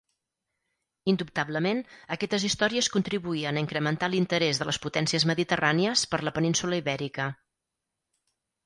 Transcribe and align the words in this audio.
Indubtablement, 1.11 1.83
aquestes 2.15 2.45
històries 2.49 2.89
contribuïen 2.95 3.61
a 3.61 3.65
incrementar 3.67 4.11
l'interès 4.15 4.63
de 4.63 4.69
les 4.71 4.83
potències 4.87 5.29
mediterrànies 5.35 6.09
per 6.15 6.23
la 6.29 6.37
península 6.41 6.83
Ibèrica. 6.85 7.31